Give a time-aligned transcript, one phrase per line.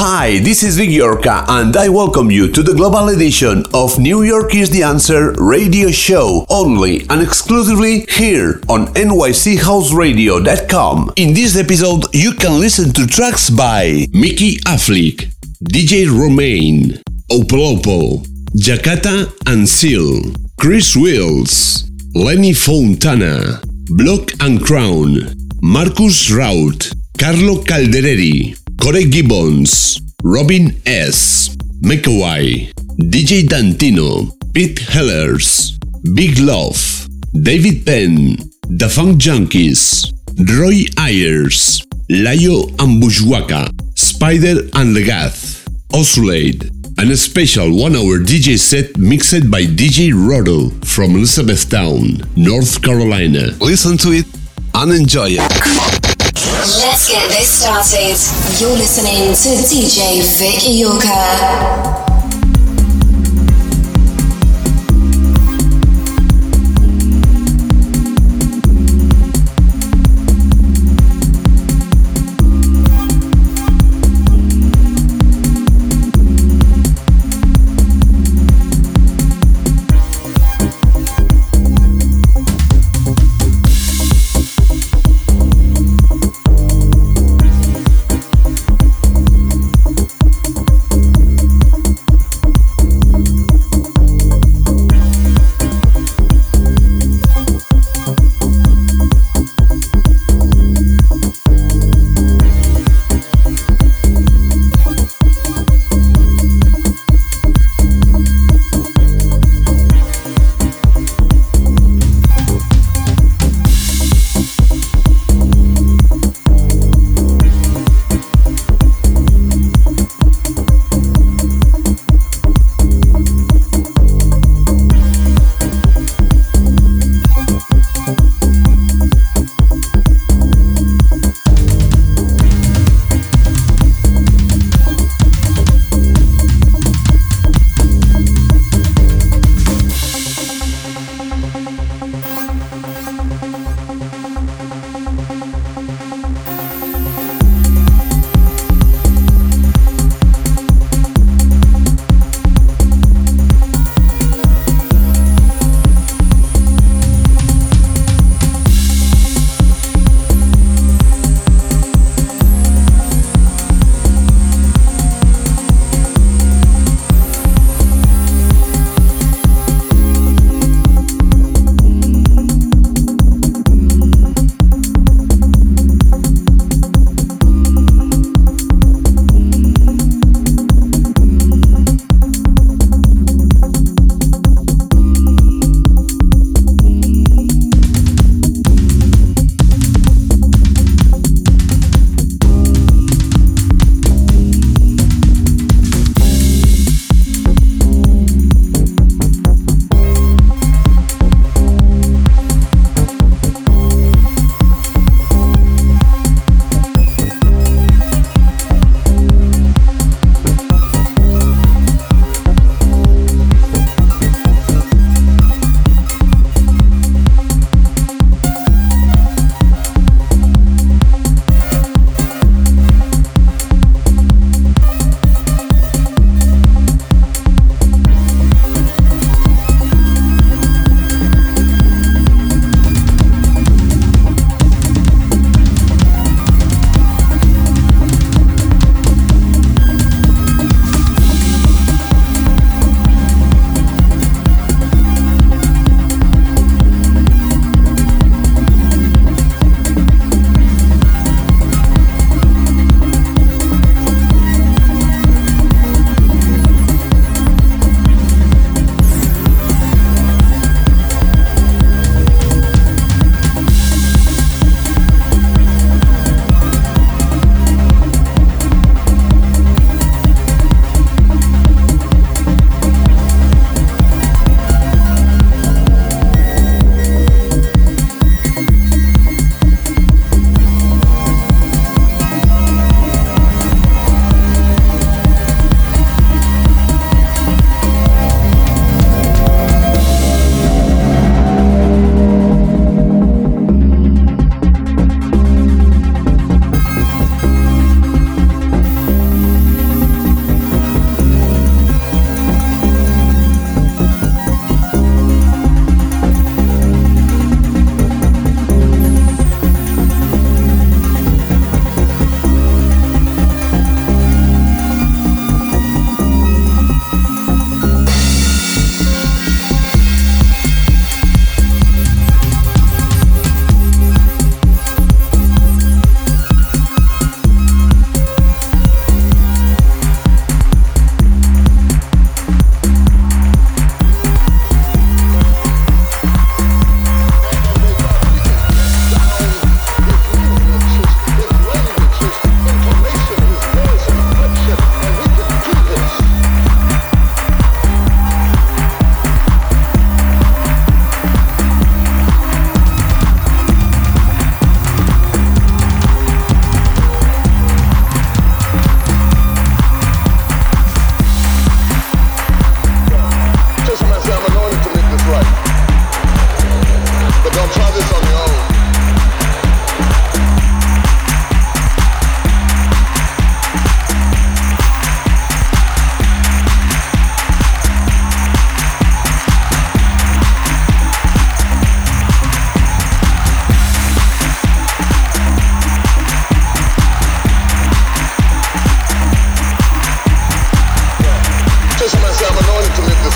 [0.00, 4.22] Hi, this is Vic Iorca, and I welcome you to the global edition of New
[4.22, 11.14] York is the Answer radio show, only and exclusively here on NYCHouseradio.com.
[11.16, 15.32] In this episode, you can listen to tracks by Mickey Affleck,
[15.64, 26.92] DJ Romain, Opolopo, Jakatta and Seal, Chris Wills, Lenny Fontana, Block and Crown, Marcus Raut,
[27.18, 35.78] Carlo Caldereri, Corey Gibbons, Robin S., McAway, DJ Dantino, Pete Hellers,
[36.14, 37.08] Big Love,
[37.42, 38.36] David Penn,
[38.68, 40.12] The Funk Junkies,
[40.58, 48.58] Roy Ayers, Layo and Bushwacka, Spider and Legath, Osunlade, and a special one hour DJ
[48.58, 53.52] set mixed by DJ Rodo from Elizabethtown, North Carolina.
[53.60, 54.26] Listen to it
[54.74, 56.07] and enjoy it.
[56.56, 58.16] Let's get this started.
[58.60, 62.17] You're listening to DJ Vic Iorca.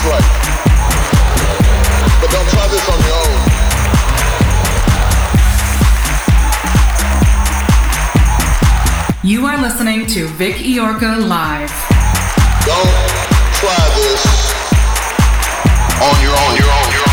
[0.05, 0.23] right.
[2.21, 3.53] But don't try this on your own.
[9.23, 11.71] You are listening to Vic Iorca live.
[12.65, 12.93] Don't
[13.53, 14.25] try this
[16.01, 17.12] on your own, your own, your own.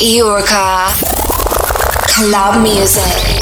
[0.00, 0.88] Iorka.
[2.08, 3.39] Club music.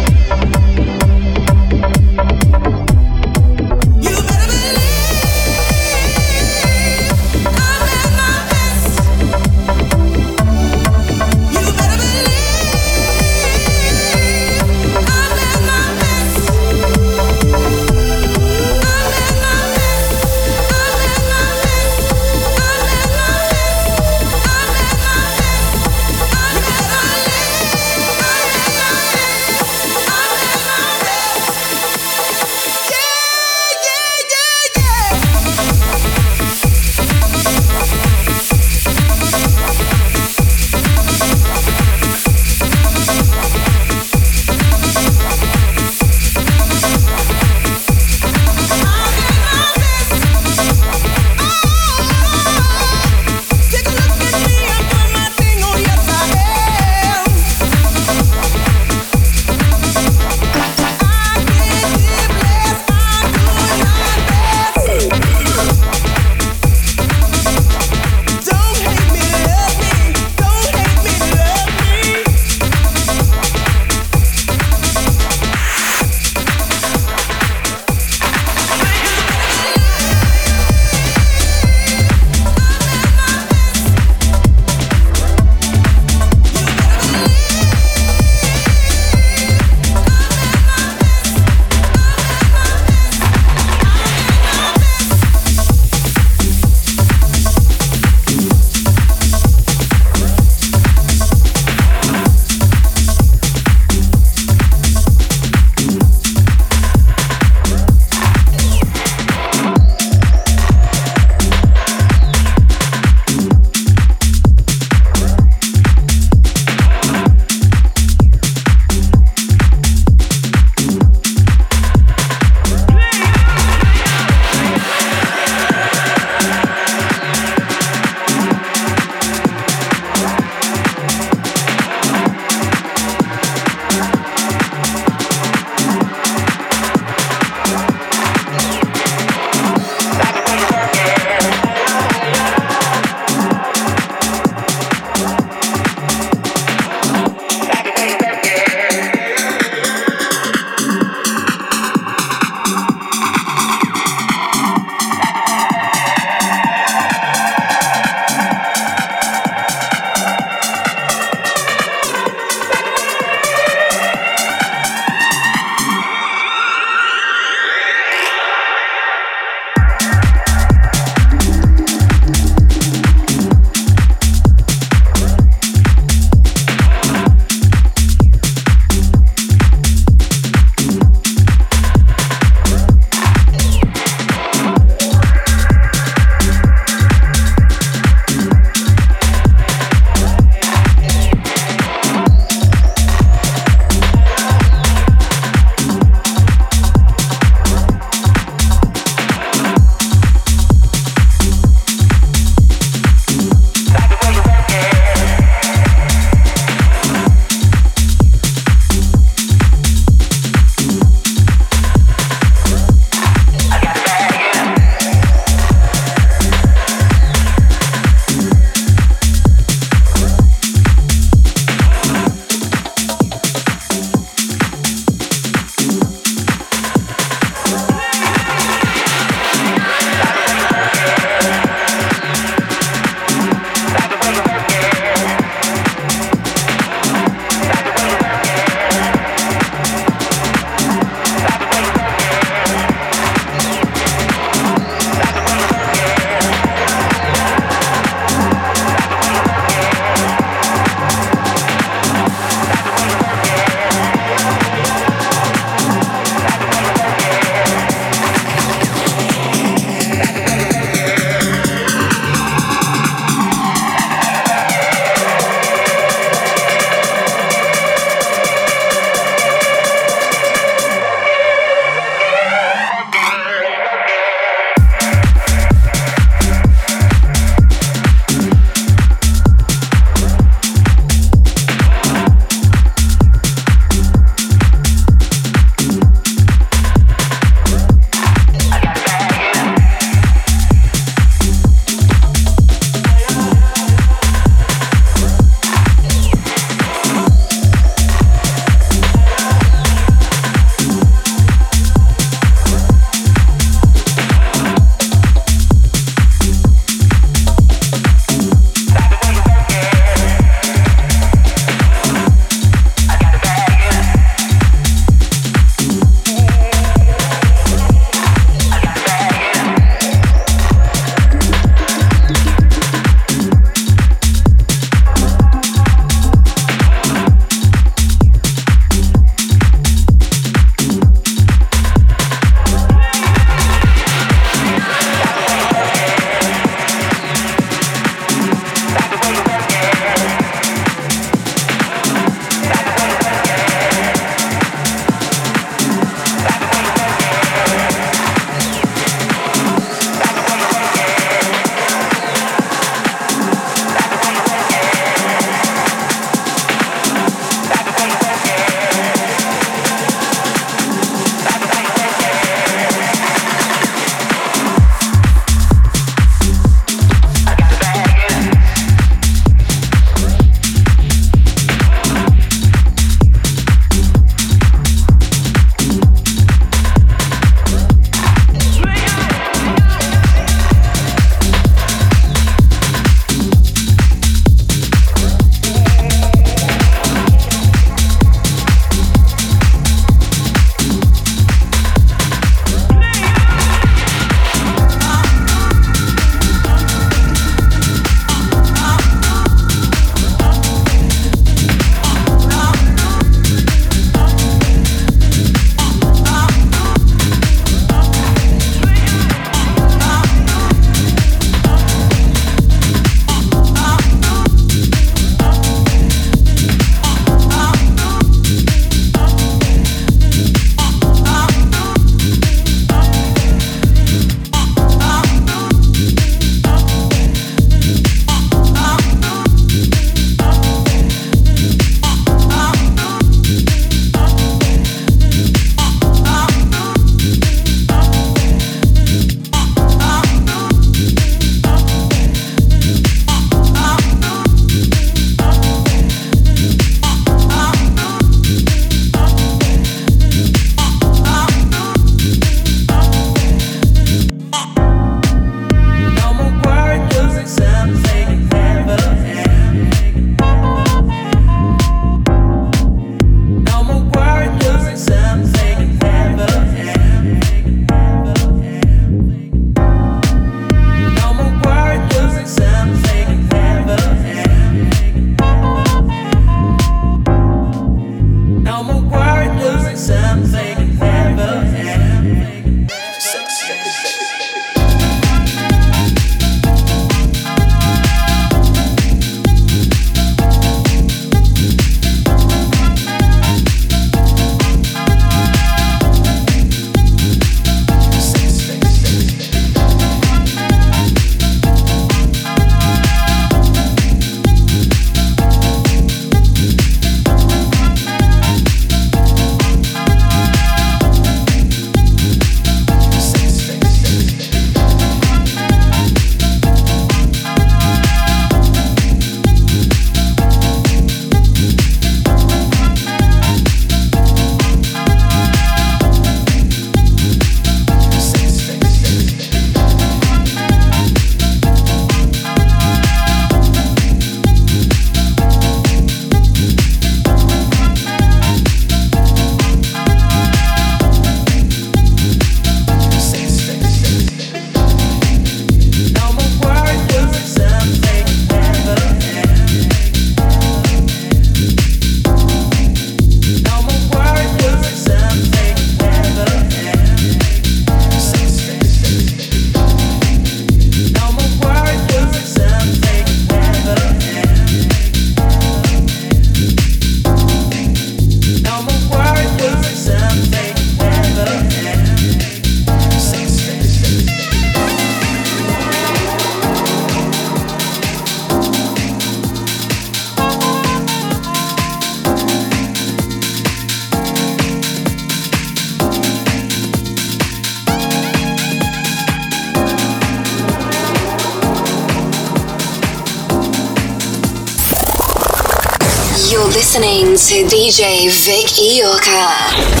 [597.51, 600.00] To DJ Vic Iorka.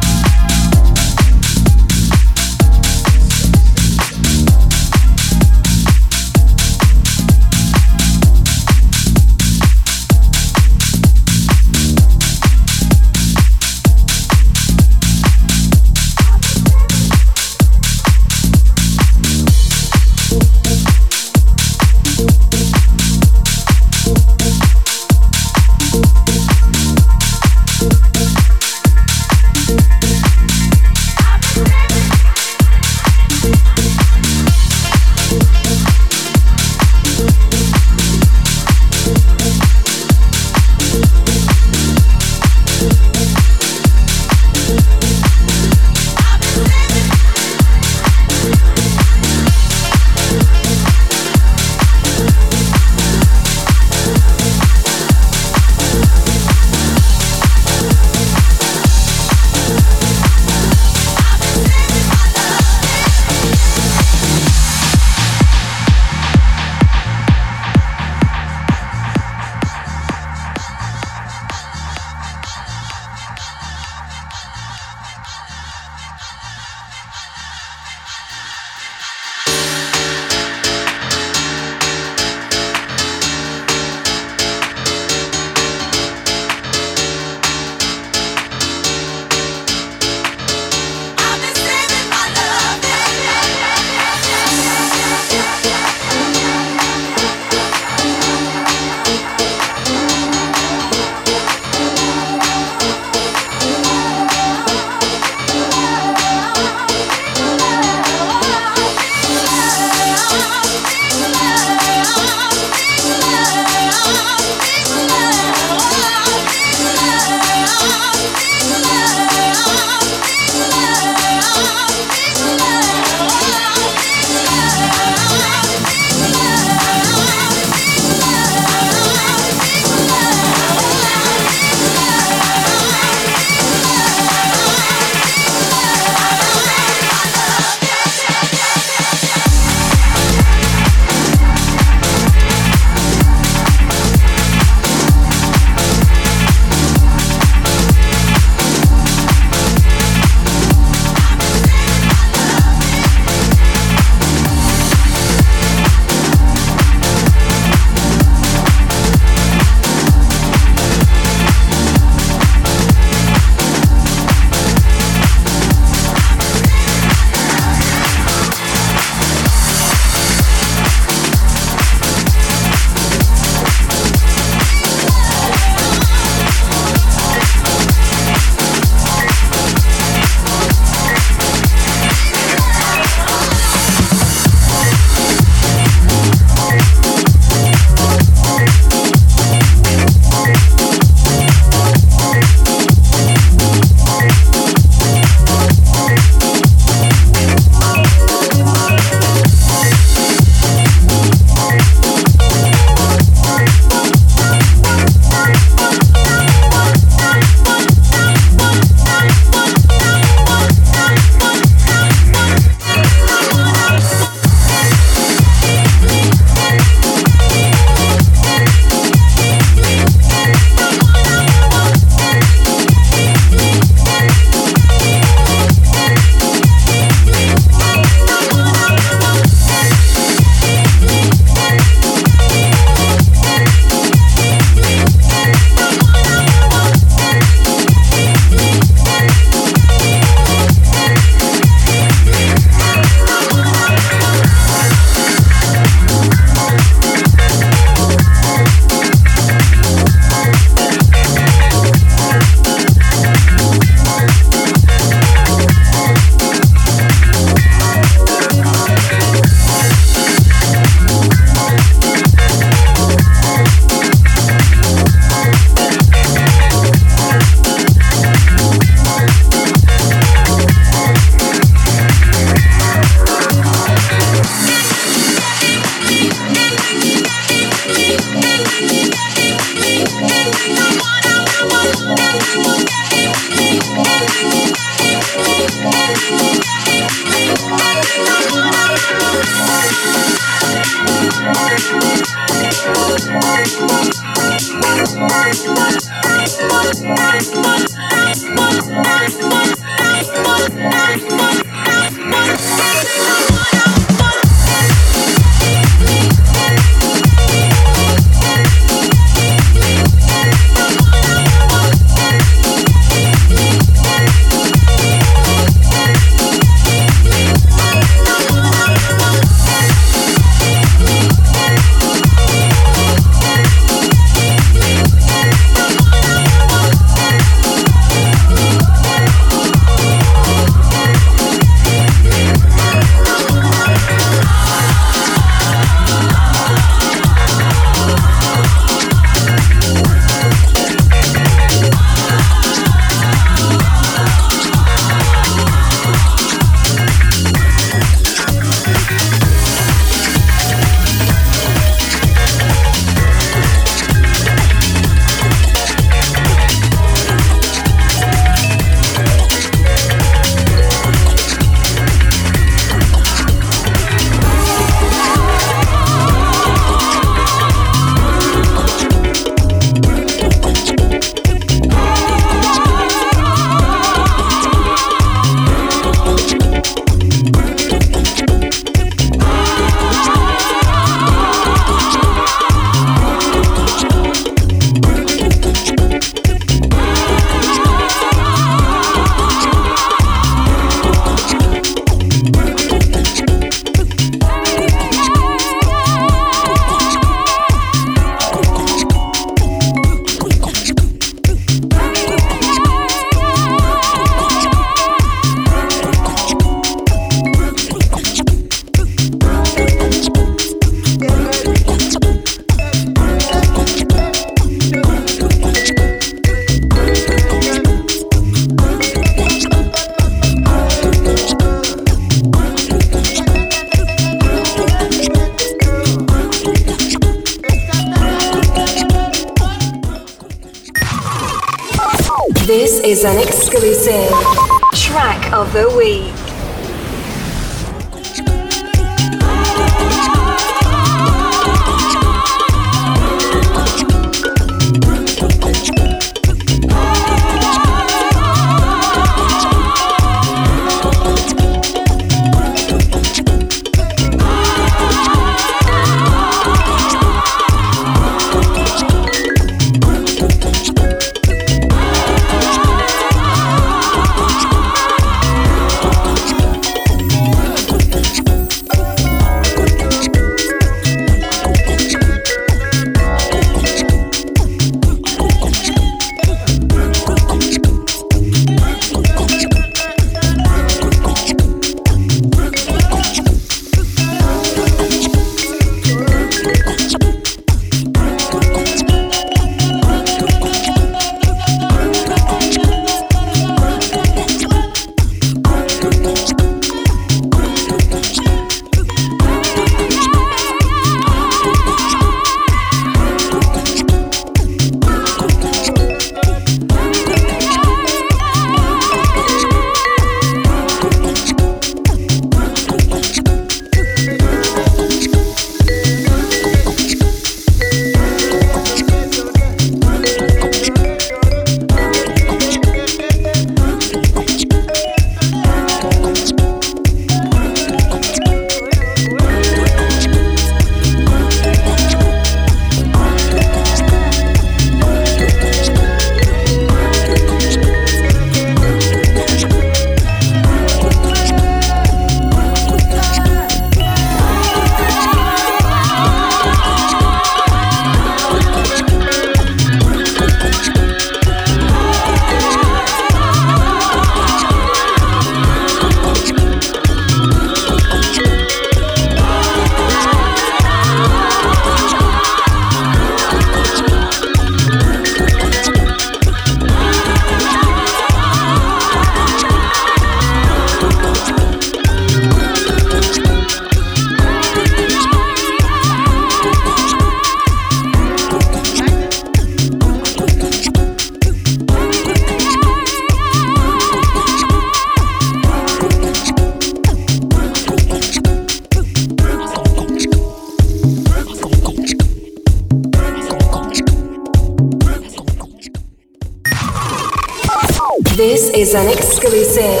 [598.94, 600.00] An exclusive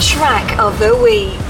[0.00, 1.49] track of the week.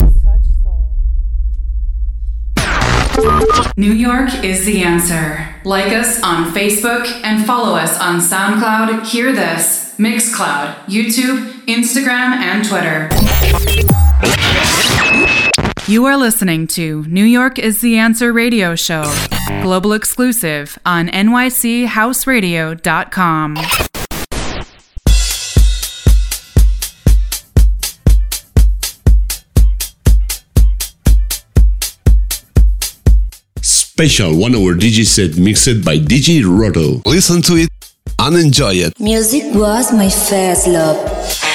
[3.77, 5.47] New York is the answer.
[5.63, 12.67] Like us on Facebook and follow us on SoundCloud, Hear This, Mixcloud, YouTube, Instagram, and
[12.67, 13.07] Twitter.
[15.89, 19.03] You are listening to New York is the Answer radio show,
[19.61, 23.90] global exclusive on nychouseradio.com.
[34.01, 37.03] special one hour DJ set mixed by DJ Roto.
[37.05, 37.69] Listen to it
[38.17, 38.99] and enjoy it.
[38.99, 41.50] Music was my first love.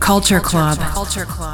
[0.00, 0.76] Culture Club.
[0.78, 1.53] Culture Club.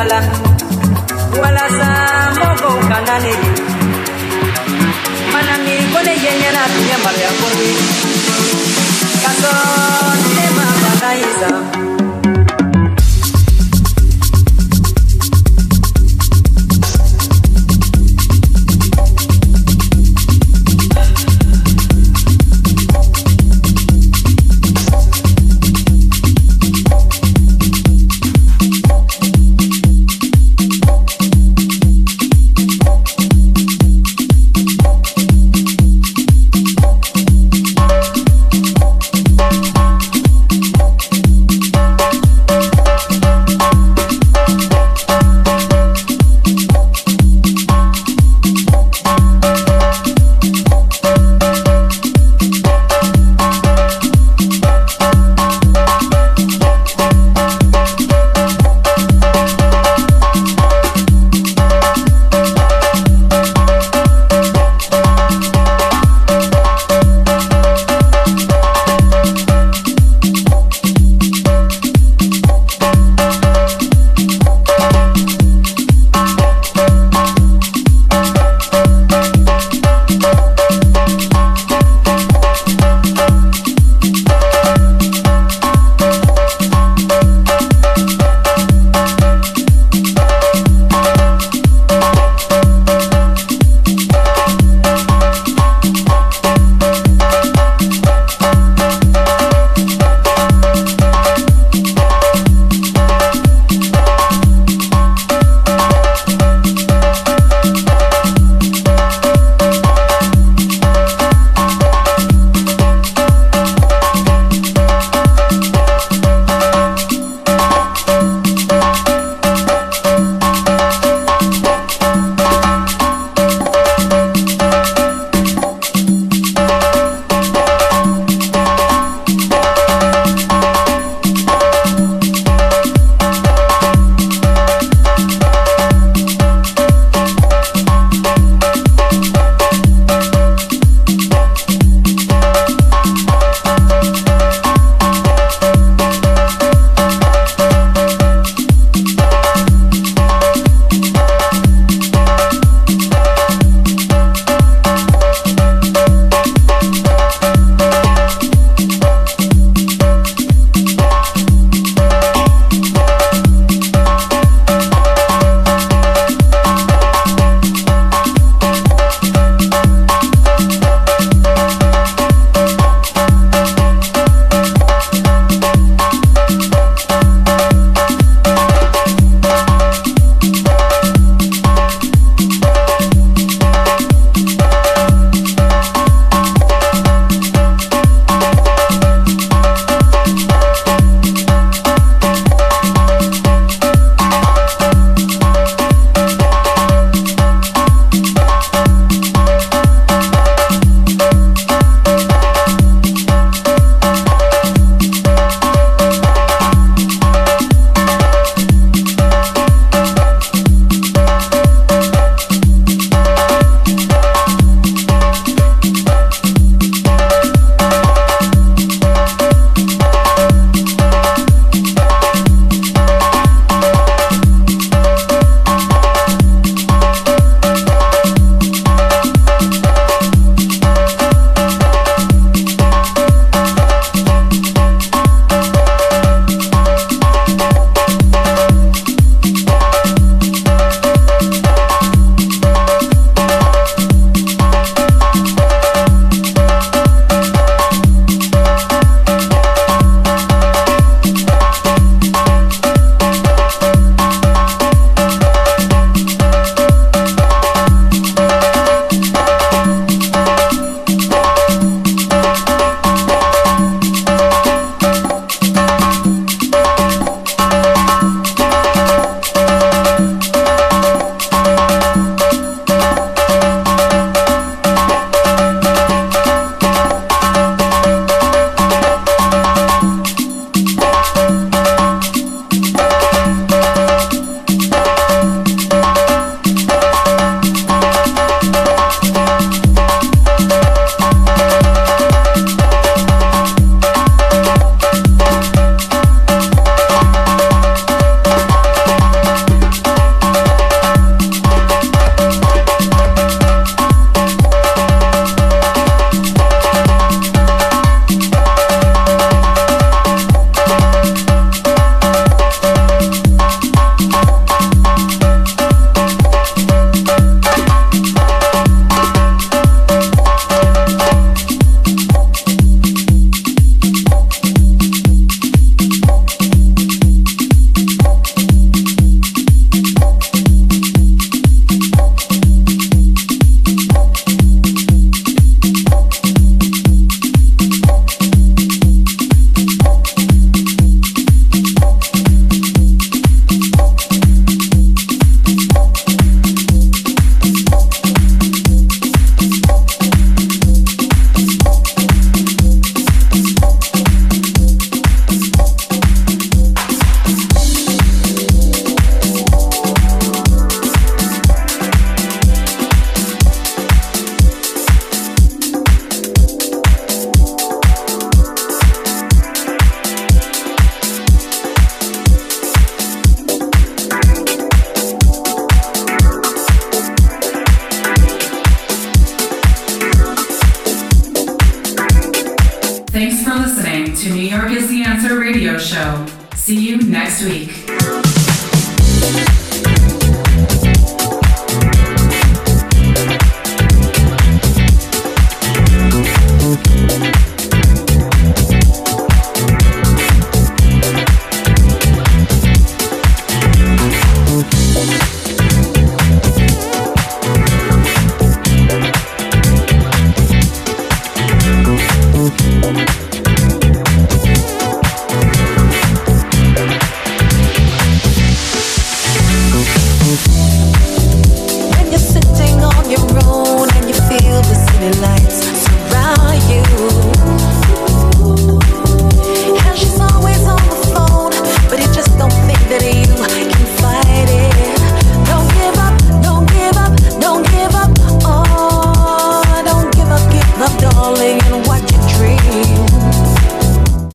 [0.00, 0.24] halak
[1.36, 1.90] wala sa
[2.40, 3.34] mogo kanani
[5.32, 7.70] manami kone yenyera tunya maria ni
[9.20, 9.52] kaso
[10.36, 11.50] tema banaisa